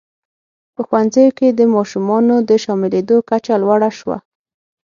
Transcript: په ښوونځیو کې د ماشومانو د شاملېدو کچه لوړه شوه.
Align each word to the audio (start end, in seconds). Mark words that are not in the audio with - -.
په 0.73 0.81
ښوونځیو 0.87 1.35
کې 1.37 1.47
د 1.51 1.61
ماشومانو 1.75 2.35
د 2.49 2.51
شاملېدو 2.63 3.17
کچه 3.29 3.53
لوړه 3.63 3.89
شوه. 3.99 4.17